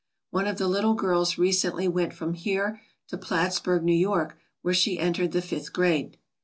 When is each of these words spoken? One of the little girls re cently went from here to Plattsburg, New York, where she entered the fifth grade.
One 0.31 0.47
of 0.47 0.57
the 0.57 0.67
little 0.67 0.95
girls 0.95 1.37
re 1.37 1.51
cently 1.51 1.87
went 1.87 2.11
from 2.11 2.33
here 2.33 2.81
to 3.09 3.19
Plattsburg, 3.19 3.83
New 3.83 3.93
York, 3.93 4.35
where 4.63 4.73
she 4.73 4.97
entered 4.97 5.31
the 5.31 5.43
fifth 5.43 5.71
grade. 5.73 6.17